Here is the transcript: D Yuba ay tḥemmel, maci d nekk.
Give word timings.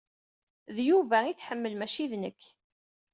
D 0.75 0.77
Yuba 0.87 1.17
ay 1.23 1.33
tḥemmel, 1.35 1.73
maci 1.75 2.05
d 2.11 2.13
nekk. 2.21 2.41